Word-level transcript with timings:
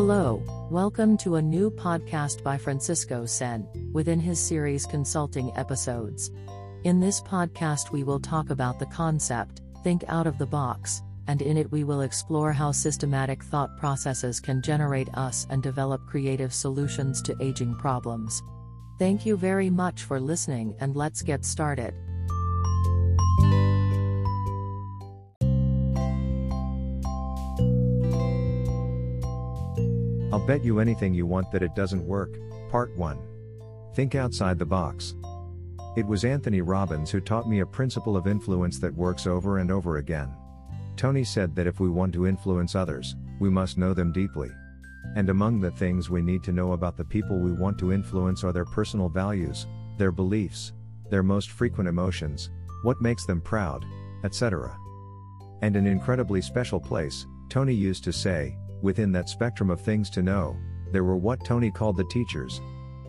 Hello, 0.00 0.40
welcome 0.70 1.16
to 1.16 1.34
a 1.34 1.42
new 1.42 1.72
podcast 1.72 2.44
by 2.44 2.56
Francisco 2.56 3.26
Senn, 3.26 3.66
within 3.92 4.20
his 4.20 4.38
series 4.38 4.86
Consulting 4.86 5.50
Episodes. 5.56 6.30
In 6.84 7.00
this 7.00 7.20
podcast, 7.20 7.90
we 7.90 8.04
will 8.04 8.20
talk 8.20 8.50
about 8.50 8.78
the 8.78 8.86
concept, 8.86 9.60
think 9.82 10.04
out 10.06 10.28
of 10.28 10.38
the 10.38 10.46
box, 10.46 11.02
and 11.26 11.42
in 11.42 11.56
it, 11.56 11.72
we 11.72 11.82
will 11.82 12.02
explore 12.02 12.52
how 12.52 12.70
systematic 12.70 13.42
thought 13.42 13.76
processes 13.76 14.38
can 14.38 14.62
generate 14.62 15.12
us 15.14 15.48
and 15.50 15.64
develop 15.64 16.06
creative 16.06 16.54
solutions 16.54 17.20
to 17.22 17.34
aging 17.40 17.74
problems. 17.74 18.40
Thank 19.00 19.26
you 19.26 19.36
very 19.36 19.68
much 19.68 20.04
for 20.04 20.20
listening, 20.20 20.76
and 20.78 20.94
let's 20.94 21.22
get 21.22 21.44
started. 21.44 21.92
I'll 30.30 30.46
bet 30.46 30.62
you 30.62 30.78
anything 30.78 31.14
you 31.14 31.26
want 31.26 31.50
that 31.52 31.62
it 31.62 31.74
doesn't 31.74 32.06
work. 32.06 32.38
Part 32.70 32.94
1. 32.96 33.18
Think 33.94 34.14
outside 34.14 34.58
the 34.58 34.66
box. 34.66 35.14
It 35.96 36.06
was 36.06 36.24
Anthony 36.24 36.60
Robbins 36.60 37.10
who 37.10 37.20
taught 37.20 37.48
me 37.48 37.60
a 37.60 37.66
principle 37.66 38.16
of 38.16 38.26
influence 38.26 38.78
that 38.78 38.94
works 38.94 39.26
over 39.26 39.58
and 39.58 39.70
over 39.70 39.96
again. 39.96 40.34
Tony 40.96 41.24
said 41.24 41.56
that 41.56 41.66
if 41.66 41.80
we 41.80 41.88
want 41.88 42.12
to 42.12 42.26
influence 42.26 42.74
others, 42.74 43.16
we 43.40 43.48
must 43.48 43.78
know 43.78 43.94
them 43.94 44.12
deeply. 44.12 44.50
And 45.16 45.30
among 45.30 45.60
the 45.60 45.70
things 45.70 46.10
we 46.10 46.20
need 46.20 46.44
to 46.44 46.52
know 46.52 46.72
about 46.72 46.96
the 46.96 47.04
people 47.04 47.38
we 47.38 47.52
want 47.52 47.78
to 47.78 47.92
influence 47.92 48.44
are 48.44 48.52
their 48.52 48.66
personal 48.66 49.08
values, 49.08 49.66
their 49.96 50.12
beliefs, 50.12 50.72
their 51.10 51.22
most 51.22 51.50
frequent 51.50 51.88
emotions, 51.88 52.50
what 52.82 53.00
makes 53.00 53.24
them 53.24 53.40
proud, 53.40 53.84
etc. 54.24 54.76
And 55.62 55.74
an 55.74 55.86
incredibly 55.86 56.42
special 56.42 56.78
place, 56.80 57.26
Tony 57.48 57.74
used 57.74 58.04
to 58.04 58.12
say, 58.12 58.56
within 58.82 59.12
that 59.12 59.28
spectrum 59.28 59.70
of 59.70 59.80
things 59.80 60.10
to 60.10 60.22
know, 60.22 60.56
there 60.92 61.04
were 61.04 61.16
what 61.16 61.44
Tony 61.44 61.70
called 61.70 61.96
the 61.96 62.08
teachers. 62.10 62.60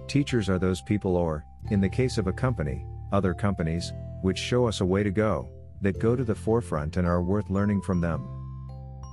Teachers 0.08 0.50
are 0.50 0.60
those 0.60 0.82
people, 0.82 1.16
or, 1.16 1.46
in 1.72 1.80
the 1.80 1.90
case 1.90 2.18
of 2.18 2.28
a 2.28 2.34
company, 2.34 2.86
other 3.12 3.34
companies, 3.34 3.94
which 4.22 4.38
show 4.38 4.68
us 4.68 4.82
a 4.82 4.86
way 4.86 5.04
to 5.04 5.12
go, 5.12 5.50
that 5.82 6.00
go 6.00 6.16
to 6.16 6.24
the 6.24 6.36
forefront 6.36 6.98
and 6.98 7.08
are 7.08 7.22
worth 7.22 7.50
learning 7.50 7.82
from 7.82 8.02
them. 8.02 8.28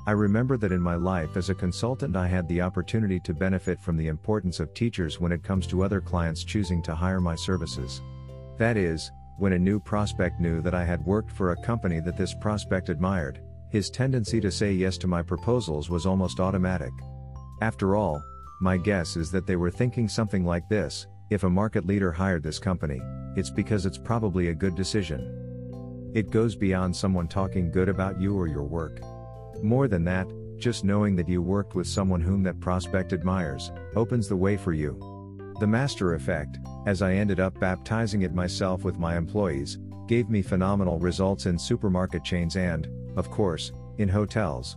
I 0.09 0.13
remember 0.13 0.57
that 0.59 0.73
in 0.73 0.81
my 0.81 0.95
life 0.95 1.37
as 1.37 1.51
a 1.51 1.55
consultant, 1.55 2.17
I 2.17 2.29
had 2.29 2.47
the 2.49 2.61
opportunity 2.61 3.19
to 3.21 3.35
benefit 3.35 3.81
from 3.81 3.97
the 3.97 4.07
importance 4.07 4.61
of 4.61 4.73
teachers 4.73 5.21
when 5.21 5.33
it 5.33 5.43
comes 5.43 5.67
to 5.67 5.83
other 5.83 6.01
clients 6.01 6.45
choosing 6.45 6.83
to 6.85 6.95
hire 6.95 7.21
my 7.21 7.35
services. 7.35 8.03
That 8.57 8.77
is, 8.77 9.11
when 9.39 9.53
a 9.53 9.59
new 9.59 9.81
prospect 9.81 10.41
knew 10.41 10.63
that 10.63 10.75
I 10.75 10.85
had 10.85 11.05
worked 11.05 11.31
for 11.31 11.51
a 11.51 11.63
company 11.63 12.01
that 12.01 12.17
this 12.17 12.35
prospect 12.35 12.89
admired, 12.89 13.41
his 13.71 13.91
tendency 13.91 14.41
to 14.41 14.51
say 14.51 14.73
yes 14.73 14.97
to 14.99 15.07
my 15.07 15.23
proposals 15.23 15.91
was 15.91 16.07
almost 16.07 16.41
automatic. 16.41 16.93
After 17.61 17.97
all, 17.97 18.23
my 18.61 18.77
guess 18.77 19.17
is 19.17 19.31
that 19.33 19.47
they 19.47 19.57
were 19.57 19.71
thinking 19.71 20.09
something 20.09 20.45
like 20.45 20.69
this 20.69 21.07
if 21.31 21.43
a 21.43 21.51
market 21.51 21.85
leader 21.85 22.13
hired 22.13 22.43
this 22.43 22.61
company, 22.61 23.01
it's 23.35 23.51
because 23.51 23.85
it's 23.85 23.99
probably 23.99 24.49
a 24.49 24.55
good 24.55 24.77
decision. 24.77 26.13
It 26.15 26.31
goes 26.31 26.55
beyond 26.55 26.95
someone 26.95 27.27
talking 27.27 27.71
good 27.71 27.89
about 27.89 28.21
you 28.21 28.39
or 28.39 28.47
your 28.47 28.63
work. 28.63 29.01
More 29.63 29.89
than 29.89 30.05
that, 30.05 30.29
just 30.57 30.85
knowing 30.85 31.17
that 31.17 31.29
you 31.29 31.43
worked 31.43 31.75
with 31.75 31.87
someone 31.87 32.21
whom 32.21 32.43
that 32.45 32.61
prospect 32.61 33.13
admires, 33.13 33.73
opens 33.95 34.29
the 34.29 34.37
way 34.37 34.57
for 34.57 34.73
you. 34.73 34.99
The 35.61 35.67
master 35.67 36.15
effect, 36.15 36.59
as 36.87 37.03
I 37.03 37.15
ended 37.15 37.41
up 37.41 37.59
baptizing 37.59 38.23
it 38.23 38.35
myself 38.35 38.85
with 38.85 38.99
my 38.99 39.17
employees, 39.17 39.79
gave 40.07 40.31
me 40.31 40.43
phenomenal 40.43 40.99
results 40.99 41.47
in 41.47 41.59
supermarket 41.59 42.23
chains 42.23 42.57
and, 42.57 42.89
of 43.17 43.31
course, 43.31 43.73
in 43.99 44.09
hotels. 44.09 44.77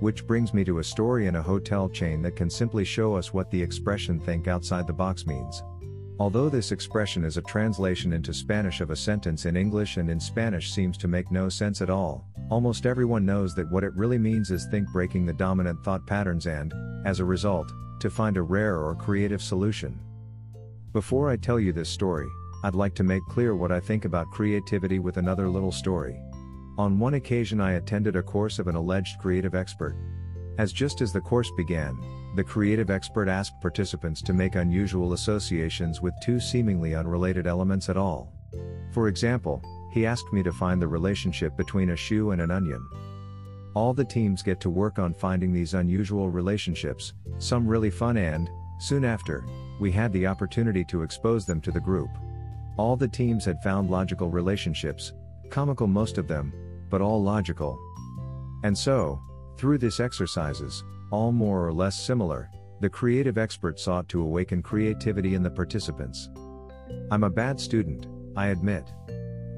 Which 0.00 0.26
brings 0.26 0.54
me 0.54 0.64
to 0.64 0.78
a 0.78 0.84
story 0.84 1.26
in 1.26 1.36
a 1.36 1.42
hotel 1.42 1.88
chain 1.88 2.22
that 2.22 2.36
can 2.36 2.48
simply 2.48 2.84
show 2.84 3.14
us 3.14 3.34
what 3.34 3.50
the 3.50 3.62
expression 3.62 4.18
think 4.18 4.48
outside 4.48 4.86
the 4.86 4.92
box 4.92 5.26
means. 5.26 5.62
Although 6.18 6.50
this 6.50 6.72
expression 6.72 7.24
is 7.24 7.38
a 7.38 7.42
translation 7.42 8.12
into 8.12 8.34
Spanish 8.34 8.80
of 8.80 8.90
a 8.90 8.96
sentence 8.96 9.46
in 9.46 9.56
English 9.56 9.96
and 9.96 10.10
in 10.10 10.20
Spanish 10.20 10.70
seems 10.70 10.98
to 10.98 11.08
make 11.08 11.30
no 11.30 11.48
sense 11.48 11.80
at 11.80 11.88
all, 11.88 12.26
almost 12.50 12.84
everyone 12.84 13.24
knows 13.24 13.54
that 13.54 13.70
what 13.70 13.84
it 13.84 13.94
really 13.94 14.18
means 14.18 14.50
is 14.50 14.66
think 14.66 14.86
breaking 14.92 15.24
the 15.24 15.32
dominant 15.32 15.82
thought 15.82 16.06
patterns 16.06 16.46
and, 16.46 16.74
as 17.06 17.20
a 17.20 17.24
result, 17.24 17.72
to 18.00 18.10
find 18.10 18.36
a 18.36 18.42
rare 18.42 18.78
or 18.78 18.94
creative 18.94 19.40
solution. 19.42 19.98
Before 20.92 21.30
I 21.30 21.36
tell 21.36 21.58
you 21.58 21.72
this 21.72 21.88
story, 21.88 22.28
I'd 22.64 22.74
like 22.74 22.94
to 22.96 23.04
make 23.04 23.22
clear 23.30 23.54
what 23.56 23.72
I 23.72 23.80
think 23.80 24.04
about 24.04 24.30
creativity 24.30 24.98
with 24.98 25.16
another 25.16 25.48
little 25.48 25.72
story. 25.72 26.20
On 26.80 26.98
one 26.98 27.12
occasion, 27.12 27.60
I 27.60 27.72
attended 27.72 28.16
a 28.16 28.22
course 28.22 28.58
of 28.58 28.66
an 28.66 28.74
alleged 28.74 29.18
creative 29.18 29.54
expert. 29.54 29.94
As 30.56 30.72
just 30.72 31.02
as 31.02 31.12
the 31.12 31.20
course 31.20 31.50
began, 31.54 31.94
the 32.36 32.42
creative 32.42 32.88
expert 32.88 33.28
asked 33.28 33.60
participants 33.60 34.22
to 34.22 34.32
make 34.32 34.54
unusual 34.54 35.12
associations 35.12 36.00
with 36.00 36.14
two 36.22 36.40
seemingly 36.40 36.94
unrelated 36.94 37.46
elements 37.46 37.90
at 37.90 37.98
all. 37.98 38.32
For 38.92 39.08
example, 39.08 39.62
he 39.92 40.06
asked 40.06 40.32
me 40.32 40.42
to 40.42 40.54
find 40.54 40.80
the 40.80 40.88
relationship 40.88 41.54
between 41.54 41.90
a 41.90 41.96
shoe 41.96 42.30
and 42.30 42.40
an 42.40 42.50
onion. 42.50 42.82
All 43.74 43.92
the 43.92 44.02
teams 44.02 44.42
get 44.42 44.58
to 44.60 44.70
work 44.70 44.98
on 44.98 45.12
finding 45.12 45.52
these 45.52 45.74
unusual 45.74 46.30
relationships, 46.30 47.12
some 47.36 47.68
really 47.68 47.90
fun, 47.90 48.16
and, 48.16 48.48
soon 48.78 49.04
after, 49.04 49.44
we 49.80 49.92
had 49.92 50.14
the 50.14 50.26
opportunity 50.26 50.86
to 50.86 51.02
expose 51.02 51.44
them 51.44 51.60
to 51.60 51.72
the 51.72 51.78
group. 51.78 52.08
All 52.78 52.96
the 52.96 53.06
teams 53.06 53.44
had 53.44 53.62
found 53.62 53.90
logical 53.90 54.30
relationships, 54.30 55.12
comical 55.50 55.86
most 55.86 56.16
of 56.16 56.26
them, 56.26 56.54
but 56.90 57.00
all 57.00 57.22
logical. 57.22 57.78
And 58.64 58.76
so, 58.76 59.20
through 59.56 59.78
this 59.78 60.00
exercises, 60.00 60.84
all 61.10 61.32
more 61.32 61.66
or 61.66 61.72
less 61.72 61.98
similar, 61.98 62.50
the 62.80 62.90
creative 62.90 63.38
expert 63.38 63.78
sought 63.78 64.08
to 64.08 64.22
awaken 64.22 64.62
creativity 64.62 65.34
in 65.34 65.42
the 65.42 65.50
participants. 65.50 66.28
I'm 67.10 67.24
a 67.24 67.30
bad 67.30 67.60
student, 67.60 68.06
I 68.36 68.48
admit. 68.48 68.84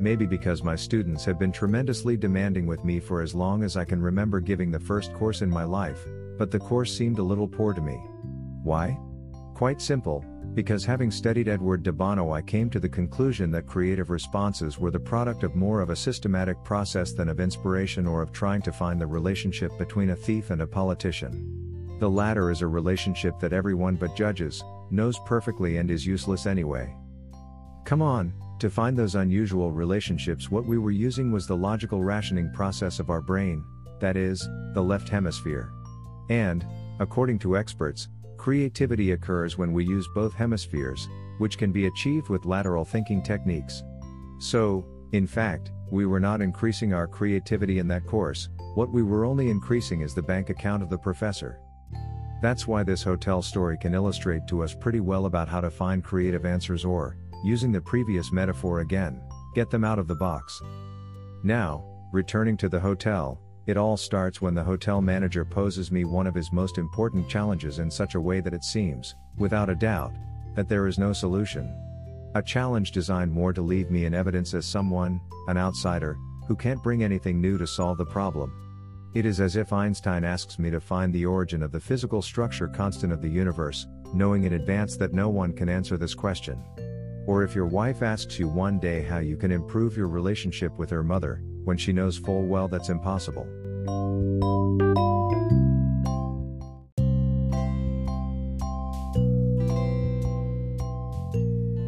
Maybe 0.00 0.26
because 0.26 0.62
my 0.62 0.74
students 0.74 1.24
have 1.24 1.38
been 1.38 1.52
tremendously 1.52 2.16
demanding 2.16 2.66
with 2.66 2.84
me 2.84 2.98
for 2.98 3.22
as 3.22 3.34
long 3.34 3.62
as 3.62 3.76
I 3.76 3.84
can 3.84 4.02
remember 4.02 4.40
giving 4.40 4.70
the 4.70 4.80
first 4.80 5.12
course 5.14 5.42
in 5.42 5.50
my 5.50 5.64
life, 5.64 6.04
but 6.38 6.50
the 6.50 6.58
course 6.58 6.92
seemed 6.96 7.18
a 7.18 7.22
little 7.22 7.46
poor 7.46 7.72
to 7.72 7.80
me. 7.80 7.94
Why? 8.64 8.98
Quite 9.62 9.80
simple, 9.80 10.24
because 10.54 10.84
having 10.84 11.12
studied 11.12 11.46
Edward 11.46 11.84
de 11.84 11.92
Bono 11.92 12.32
I 12.32 12.42
came 12.42 12.68
to 12.70 12.80
the 12.80 12.88
conclusion 12.88 13.52
that 13.52 13.68
creative 13.68 14.10
responses 14.10 14.76
were 14.76 14.90
the 14.90 14.98
product 14.98 15.44
of 15.44 15.54
more 15.54 15.80
of 15.80 15.90
a 15.90 15.94
systematic 15.94 16.56
process 16.64 17.12
than 17.12 17.28
of 17.28 17.38
inspiration 17.38 18.04
or 18.04 18.22
of 18.22 18.32
trying 18.32 18.60
to 18.62 18.72
find 18.72 19.00
the 19.00 19.06
relationship 19.06 19.70
between 19.78 20.10
a 20.10 20.16
thief 20.16 20.50
and 20.50 20.62
a 20.62 20.66
politician. 20.66 21.96
The 22.00 22.10
latter 22.10 22.50
is 22.50 22.62
a 22.62 22.66
relationship 22.66 23.38
that 23.38 23.52
everyone 23.52 23.94
but 23.94 24.16
judges, 24.16 24.64
knows 24.90 25.16
perfectly 25.26 25.76
and 25.76 25.92
is 25.92 26.04
useless 26.04 26.46
anyway. 26.46 26.96
Come 27.84 28.02
on, 28.02 28.34
to 28.58 28.68
find 28.68 28.98
those 28.98 29.14
unusual 29.14 29.70
relationships 29.70 30.50
what 30.50 30.66
we 30.66 30.76
were 30.76 30.90
using 30.90 31.30
was 31.30 31.46
the 31.46 31.56
logical 31.56 32.02
rationing 32.02 32.50
process 32.52 32.98
of 32.98 33.10
our 33.10 33.22
brain, 33.22 33.64
that 34.00 34.16
is, 34.16 34.40
the 34.74 34.82
left 34.82 35.08
hemisphere. 35.08 35.70
And, 36.30 36.66
according 36.98 37.38
to 37.38 37.56
experts, 37.56 38.08
Creativity 38.42 39.12
occurs 39.12 39.56
when 39.56 39.72
we 39.72 39.84
use 39.84 40.08
both 40.16 40.34
hemispheres, 40.34 41.08
which 41.38 41.56
can 41.56 41.70
be 41.70 41.86
achieved 41.86 42.28
with 42.28 42.44
lateral 42.44 42.84
thinking 42.84 43.22
techniques. 43.22 43.84
So, 44.40 44.84
in 45.12 45.28
fact, 45.28 45.70
we 45.92 46.06
were 46.06 46.18
not 46.18 46.40
increasing 46.40 46.92
our 46.92 47.06
creativity 47.06 47.78
in 47.78 47.86
that 47.86 48.04
course, 48.04 48.48
what 48.74 48.90
we 48.90 49.04
were 49.04 49.24
only 49.24 49.48
increasing 49.48 50.00
is 50.00 50.12
the 50.12 50.22
bank 50.22 50.50
account 50.50 50.82
of 50.82 50.90
the 50.90 50.98
professor. 50.98 51.60
That's 52.42 52.66
why 52.66 52.82
this 52.82 53.04
hotel 53.04 53.42
story 53.42 53.78
can 53.78 53.94
illustrate 53.94 54.48
to 54.48 54.64
us 54.64 54.74
pretty 54.74 54.98
well 54.98 55.26
about 55.26 55.48
how 55.48 55.60
to 55.60 55.70
find 55.70 56.02
creative 56.02 56.44
answers 56.44 56.84
or, 56.84 57.16
using 57.44 57.70
the 57.70 57.80
previous 57.80 58.32
metaphor 58.32 58.80
again, 58.80 59.22
get 59.54 59.70
them 59.70 59.84
out 59.84 60.00
of 60.00 60.08
the 60.08 60.16
box. 60.16 60.60
Now, 61.44 61.84
returning 62.12 62.56
to 62.56 62.68
the 62.68 62.80
hotel, 62.80 63.40
it 63.66 63.76
all 63.76 63.96
starts 63.96 64.42
when 64.42 64.54
the 64.54 64.64
hotel 64.64 65.00
manager 65.00 65.44
poses 65.44 65.92
me 65.92 66.04
one 66.04 66.26
of 66.26 66.34
his 66.34 66.52
most 66.52 66.78
important 66.78 67.28
challenges 67.28 67.78
in 67.78 67.90
such 67.90 68.16
a 68.16 68.20
way 68.20 68.40
that 68.40 68.54
it 68.54 68.64
seems, 68.64 69.14
without 69.38 69.70
a 69.70 69.74
doubt, 69.74 70.12
that 70.56 70.68
there 70.68 70.86
is 70.86 70.98
no 70.98 71.12
solution. 71.12 71.72
A 72.34 72.42
challenge 72.42 72.92
designed 72.92 73.30
more 73.30 73.52
to 73.52 73.62
leave 73.62 73.90
me 73.90 74.04
in 74.04 74.14
evidence 74.14 74.52
as 74.54 74.66
someone, 74.66 75.20
an 75.46 75.56
outsider, 75.56 76.16
who 76.48 76.56
can't 76.56 76.82
bring 76.82 77.04
anything 77.04 77.40
new 77.40 77.56
to 77.56 77.66
solve 77.66 77.98
the 77.98 78.04
problem. 78.04 78.52
It 79.14 79.26
is 79.26 79.40
as 79.40 79.56
if 79.56 79.72
Einstein 79.72 80.24
asks 80.24 80.58
me 80.58 80.70
to 80.70 80.80
find 80.80 81.12
the 81.12 81.26
origin 81.26 81.62
of 81.62 81.70
the 81.70 81.80
physical 81.80 82.22
structure 82.22 82.66
constant 82.66 83.12
of 83.12 83.20
the 83.20 83.28
universe, 83.28 83.86
knowing 84.14 84.44
in 84.44 84.54
advance 84.54 84.96
that 84.96 85.12
no 85.12 85.28
one 85.28 85.52
can 85.52 85.68
answer 85.68 85.96
this 85.96 86.14
question. 86.14 86.62
Or 87.26 87.44
if 87.44 87.54
your 87.54 87.66
wife 87.66 88.02
asks 88.02 88.38
you 88.38 88.48
one 88.48 88.80
day 88.80 89.02
how 89.02 89.18
you 89.18 89.36
can 89.36 89.52
improve 89.52 89.96
your 89.96 90.08
relationship 90.08 90.76
with 90.78 90.90
her 90.90 91.04
mother, 91.04 91.42
when 91.64 91.76
she 91.76 91.92
knows 91.92 92.18
full 92.18 92.44
well 92.44 92.68
that's 92.68 92.88
impossible. 92.88 93.46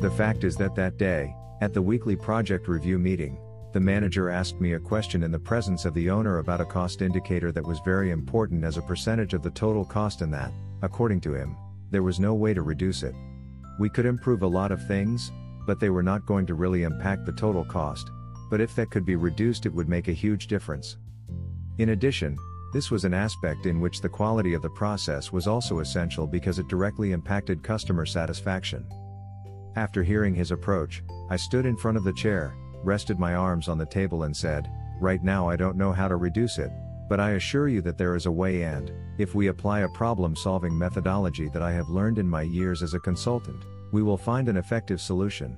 The 0.00 0.14
fact 0.16 0.44
is 0.44 0.56
that 0.56 0.74
that 0.76 0.98
day, 0.98 1.34
at 1.60 1.72
the 1.72 1.80
weekly 1.80 2.14
project 2.14 2.68
review 2.68 2.98
meeting, 2.98 3.38
The 3.74 3.80
manager 3.80 4.30
asked 4.30 4.60
me 4.60 4.74
a 4.74 4.78
question 4.78 5.24
in 5.24 5.32
the 5.32 5.38
presence 5.38 5.84
of 5.84 5.94
the 5.94 6.08
owner 6.08 6.38
about 6.38 6.60
a 6.60 6.64
cost 6.64 7.02
indicator 7.02 7.50
that 7.50 7.66
was 7.66 7.80
very 7.84 8.12
important 8.12 8.62
as 8.62 8.76
a 8.76 8.82
percentage 8.82 9.34
of 9.34 9.42
the 9.42 9.50
total 9.50 9.84
cost 9.84 10.22
and 10.22 10.32
that, 10.32 10.52
according 10.82 11.20
to 11.22 11.34
him, 11.34 11.56
there 11.90 12.04
was 12.04 12.20
no 12.20 12.34
way 12.34 12.54
to 12.54 12.62
reduce 12.62 13.02
it. 13.02 13.16
We 13.80 13.88
could 13.88 14.06
improve 14.06 14.42
a 14.42 14.46
lot 14.46 14.70
of 14.70 14.86
things, 14.86 15.32
but 15.66 15.80
they 15.80 15.90
were 15.90 16.04
not 16.04 16.24
going 16.24 16.46
to 16.46 16.54
really 16.54 16.84
impact 16.84 17.26
the 17.26 17.32
total 17.32 17.64
cost, 17.64 18.12
but 18.50 18.60
if 18.60 18.74
that 18.74 18.90
could 18.90 19.04
be 19.04 19.16
reduced 19.16 19.66
it 19.66 19.72
would 19.72 19.88
make 19.88 20.08
a 20.08 20.12
huge 20.12 20.46
difference. 20.46 20.96
In 21.78 21.90
addition, 21.90 22.36
this 22.72 22.90
was 22.90 23.04
an 23.04 23.14
aspect 23.14 23.66
in 23.66 23.80
which 23.80 24.00
the 24.00 24.08
quality 24.08 24.54
of 24.54 24.62
the 24.62 24.70
process 24.70 25.30
was 25.30 25.46
also 25.46 25.78
essential 25.78 26.26
because 26.26 26.58
it 26.58 26.68
directly 26.68 27.12
impacted 27.12 27.62
customer 27.62 28.04
satisfaction. 28.04 28.84
After 29.76 30.02
hearing 30.02 30.34
his 30.34 30.50
approach, 30.50 31.02
I 31.30 31.36
stood 31.36 31.66
in 31.66 31.76
front 31.76 31.96
of 31.96 32.04
the 32.04 32.12
chair, 32.12 32.54
rested 32.82 33.18
my 33.18 33.34
arms 33.34 33.68
on 33.68 33.78
the 33.78 33.86
table 33.86 34.24
and 34.24 34.36
said, 34.36 34.68
Right 35.00 35.22
now 35.22 35.48
I 35.48 35.56
don't 35.56 35.76
know 35.76 35.92
how 35.92 36.08
to 36.08 36.16
reduce 36.16 36.58
it, 36.58 36.70
but 37.08 37.20
I 37.20 37.32
assure 37.32 37.68
you 37.68 37.80
that 37.82 37.98
there 37.98 38.14
is 38.14 38.26
a 38.26 38.32
way 38.32 38.62
and, 38.62 38.90
if 39.18 39.34
we 39.34 39.48
apply 39.48 39.80
a 39.80 39.88
problem 39.88 40.34
solving 40.34 40.76
methodology 40.76 41.48
that 41.50 41.62
I 41.62 41.72
have 41.72 41.88
learned 41.88 42.18
in 42.18 42.28
my 42.28 42.42
years 42.42 42.82
as 42.82 42.94
a 42.94 43.00
consultant, 43.00 43.64
we 43.92 44.02
will 44.02 44.16
find 44.16 44.48
an 44.48 44.56
effective 44.56 45.00
solution. 45.00 45.56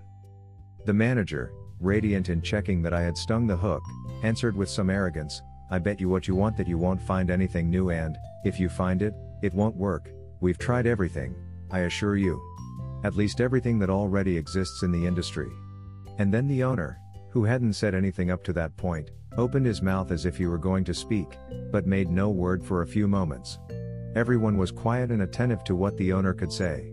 The 0.84 0.92
manager, 0.92 1.52
radiant 1.80 2.28
in 2.28 2.42
checking 2.42 2.82
that 2.82 2.92
I 2.92 3.02
had 3.02 3.16
stung 3.16 3.46
the 3.46 3.56
hook, 3.56 3.82
answered 4.22 4.56
with 4.56 4.68
some 4.68 4.90
arrogance, 4.90 5.42
I 5.70 5.78
bet 5.78 6.00
you 6.00 6.08
what 6.08 6.28
you 6.28 6.34
want 6.34 6.56
that 6.56 6.68
you 6.68 6.78
won't 6.78 7.02
find 7.02 7.30
anything 7.30 7.70
new 7.70 7.90
and, 7.90 8.16
if 8.44 8.60
you 8.60 8.68
find 8.68 9.02
it, 9.02 9.14
it 9.42 9.52
won't 9.52 9.76
work. 9.76 10.10
We've 10.40 10.58
tried 10.58 10.86
everything, 10.86 11.34
I 11.70 11.80
assure 11.80 12.16
you. 12.16 12.40
At 13.04 13.16
least 13.16 13.40
everything 13.40 13.78
that 13.80 13.90
already 13.90 14.36
exists 14.36 14.82
in 14.82 14.92
the 14.92 15.06
industry. 15.06 15.48
And 16.18 16.32
then 16.32 16.48
the 16.48 16.62
owner, 16.62 16.98
who 17.30 17.44
hadn't 17.44 17.74
said 17.74 17.94
anything 17.94 18.30
up 18.30 18.42
to 18.44 18.52
that 18.54 18.76
point, 18.76 19.10
opened 19.36 19.66
his 19.66 19.82
mouth 19.82 20.10
as 20.10 20.24
if 20.24 20.36
he 20.36 20.46
were 20.46 20.58
going 20.58 20.84
to 20.84 20.94
speak, 20.94 21.36
but 21.70 21.86
made 21.86 22.08
no 22.08 22.30
word 22.30 22.64
for 22.64 22.82
a 22.82 22.86
few 22.86 23.06
moments. 23.06 23.58
Everyone 24.14 24.56
was 24.56 24.70
quiet 24.70 25.10
and 25.10 25.22
attentive 25.22 25.62
to 25.64 25.76
what 25.76 25.96
the 25.98 26.12
owner 26.12 26.32
could 26.32 26.52
say. 26.52 26.92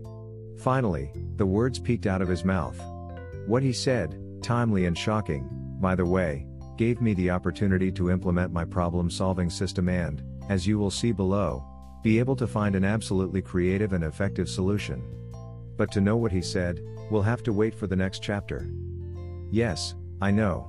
Finally, 0.58 1.10
the 1.36 1.46
words 1.46 1.78
peeked 1.78 2.06
out 2.06 2.20
of 2.20 2.28
his 2.28 2.44
mouth. 2.44 2.78
What 3.46 3.62
he 3.62 3.72
said, 3.72 4.20
timely 4.44 4.84
and 4.84 4.96
shocking, 4.96 5.48
by 5.80 5.94
the 5.94 6.04
way, 6.04 6.46
gave 6.76 7.00
me 7.00 7.14
the 7.14 7.30
opportunity 7.30 7.90
to 7.90 8.10
implement 8.10 8.52
my 8.52 8.64
problem 8.64 9.10
solving 9.10 9.48
system 9.48 9.88
and, 9.88 10.22
as 10.50 10.66
you 10.66 10.78
will 10.78 10.90
see 10.90 11.12
below, 11.12 11.64
be 12.02 12.18
able 12.18 12.36
to 12.36 12.46
find 12.46 12.76
an 12.76 12.84
absolutely 12.84 13.40
creative 13.40 13.94
and 13.94 14.04
effective 14.04 14.48
solution. 14.48 15.02
But 15.78 15.90
to 15.92 16.02
know 16.02 16.16
what 16.16 16.30
he 16.30 16.42
said, 16.42 16.80
we'll 17.10 17.22
have 17.22 17.42
to 17.44 17.52
wait 17.52 17.74
for 17.74 17.86
the 17.86 17.96
next 17.96 18.22
chapter. 18.22 18.70
Yes, 19.50 19.94
I 20.20 20.30
know. 20.30 20.68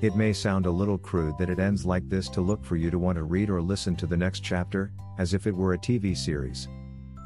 It 0.00 0.16
may 0.16 0.32
sound 0.32 0.64
a 0.64 0.70
little 0.70 0.96
crude 0.96 1.36
that 1.38 1.50
it 1.50 1.58
ends 1.58 1.84
like 1.84 2.08
this 2.08 2.28
to 2.30 2.40
look 2.40 2.64
for 2.64 2.76
you 2.76 2.90
to 2.90 2.98
want 2.98 3.16
to 3.16 3.24
read 3.24 3.50
or 3.50 3.60
listen 3.60 3.94
to 3.96 4.06
the 4.06 4.16
next 4.16 4.40
chapter, 4.40 4.92
as 5.18 5.34
if 5.34 5.46
it 5.46 5.54
were 5.54 5.74
a 5.74 5.78
TV 5.78 6.16
series. 6.16 6.68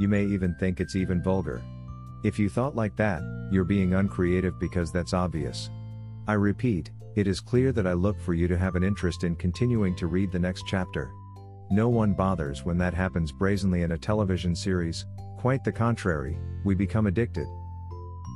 You 0.00 0.08
may 0.08 0.24
even 0.24 0.56
think 0.58 0.80
it's 0.80 0.96
even 0.96 1.22
vulgar. 1.22 1.62
If 2.24 2.38
you 2.38 2.48
thought 2.48 2.74
like 2.74 2.96
that, 2.96 3.22
you're 3.52 3.62
being 3.62 3.94
uncreative 3.94 4.58
because 4.58 4.90
that's 4.90 5.14
obvious. 5.14 5.70
I 6.26 6.32
repeat, 6.34 6.90
it 7.16 7.26
is 7.26 7.40
clear 7.40 7.70
that 7.72 7.86
I 7.86 7.92
look 7.92 8.18
for 8.18 8.32
you 8.32 8.48
to 8.48 8.56
have 8.56 8.76
an 8.76 8.82
interest 8.82 9.24
in 9.24 9.36
continuing 9.36 9.94
to 9.96 10.06
read 10.06 10.32
the 10.32 10.38
next 10.38 10.64
chapter. 10.66 11.12
No 11.70 11.88
one 11.88 12.14
bothers 12.14 12.64
when 12.64 12.78
that 12.78 12.94
happens 12.94 13.30
brazenly 13.30 13.82
in 13.82 13.92
a 13.92 13.98
television 13.98 14.54
series, 14.54 15.04
quite 15.38 15.62
the 15.64 15.72
contrary, 15.72 16.38
we 16.64 16.74
become 16.74 17.06
addicted. 17.06 17.46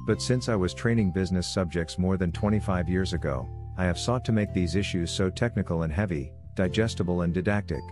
But 0.07 0.21
since 0.21 0.49
I 0.49 0.55
was 0.55 0.75
training 0.75 1.13
business 1.13 1.47
subjects 1.47 1.99
more 1.99 2.17
than 2.17 2.31
25 2.33 2.89
years 2.89 3.15
ago, 3.15 3.49
I 3.79 3.85
have 3.85 3.99
sought 3.99 4.25
to 4.27 4.33
make 4.33 4.53
these 4.53 4.77
issues 4.77 5.11
so 5.11 5.31
technical 5.31 5.83
and 5.83 5.93
heavy, 5.93 6.33
digestible 6.55 7.23
and 7.23 7.33
didactic. 7.33 7.83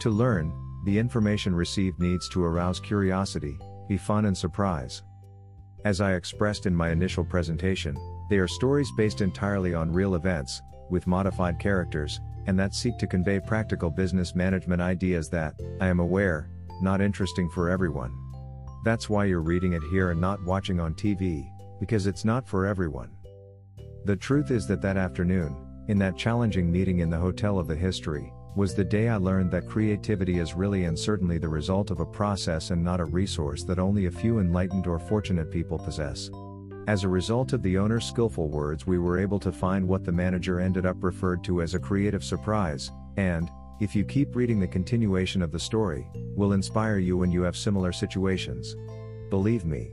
To 0.00 0.10
learn, 0.10 0.52
the 0.84 0.98
information 0.98 1.54
received 1.54 2.00
needs 2.00 2.28
to 2.30 2.44
arouse 2.44 2.80
curiosity, 2.80 3.56
be 3.88 3.96
fun 3.96 4.24
and 4.24 4.36
surprise. 4.36 5.02
As 5.84 6.00
I 6.00 6.14
expressed 6.14 6.66
in 6.66 6.74
my 6.74 6.90
initial 6.90 7.24
presentation, 7.24 7.96
they 8.28 8.38
are 8.38 8.48
stories 8.48 8.90
based 8.96 9.20
entirely 9.20 9.74
on 9.74 9.92
real 9.92 10.14
events, 10.14 10.62
with 10.90 11.06
modified 11.06 11.58
characters, 11.58 12.20
and 12.46 12.58
that 12.58 12.74
seek 12.74 12.96
to 12.98 13.06
convey 13.06 13.40
practical 13.40 13.90
business 13.90 14.34
management 14.34 14.80
ideas 14.80 15.28
that, 15.30 15.54
I 15.80 15.88
am 15.88 16.00
aware, 16.00 16.50
not 16.80 17.00
interesting 17.00 17.48
for 17.50 17.68
everyone. 17.68 18.12
That's 18.84 19.08
why 19.10 19.26
you're 19.26 19.40
reading 19.40 19.72
it 19.72 19.82
here 19.90 20.10
and 20.10 20.20
not 20.20 20.42
watching 20.44 20.80
on 20.80 20.94
TV, 20.94 21.48
because 21.80 22.06
it's 22.06 22.24
not 22.24 22.48
for 22.48 22.66
everyone. 22.66 23.10
The 24.04 24.16
truth 24.16 24.50
is 24.50 24.66
that 24.68 24.80
that 24.82 24.96
afternoon, 24.96 25.56
in 25.88 25.98
that 25.98 26.16
challenging 26.16 26.70
meeting 26.70 27.00
in 27.00 27.10
the 27.10 27.18
Hotel 27.18 27.58
of 27.58 27.66
the 27.66 27.76
History, 27.76 28.32
was 28.56 28.74
the 28.74 28.84
day 28.84 29.08
I 29.08 29.16
learned 29.16 29.50
that 29.50 29.68
creativity 29.68 30.38
is 30.38 30.54
really 30.54 30.84
and 30.84 30.98
certainly 30.98 31.38
the 31.38 31.48
result 31.48 31.90
of 31.90 32.00
a 32.00 32.06
process 32.06 32.70
and 32.70 32.82
not 32.82 33.00
a 33.00 33.04
resource 33.04 33.62
that 33.64 33.78
only 33.78 34.06
a 34.06 34.10
few 34.10 34.38
enlightened 34.38 34.86
or 34.86 34.98
fortunate 34.98 35.50
people 35.50 35.78
possess. 35.78 36.30
As 36.88 37.04
a 37.04 37.08
result 37.08 37.52
of 37.52 37.62
the 37.62 37.76
owner's 37.76 38.06
skillful 38.06 38.48
words, 38.48 38.86
we 38.86 38.98
were 38.98 39.18
able 39.18 39.38
to 39.40 39.52
find 39.52 39.86
what 39.86 40.06
the 40.06 40.10
manager 40.10 40.58
ended 40.58 40.86
up 40.86 40.96
referred 41.02 41.44
to 41.44 41.60
as 41.60 41.74
a 41.74 41.78
creative 41.78 42.24
surprise, 42.24 42.92
and, 43.18 43.50
if 43.78 43.94
you 43.94 44.06
keep 44.06 44.34
reading 44.34 44.58
the 44.58 44.66
continuation 44.66 45.42
of 45.42 45.52
the 45.52 45.60
story, 45.60 46.08
will 46.34 46.54
inspire 46.54 46.96
you 46.96 47.18
when 47.18 47.30
you 47.30 47.42
have 47.42 47.58
similar 47.58 47.92
situations. 47.92 48.74
Believe 49.28 49.66
me. 49.66 49.92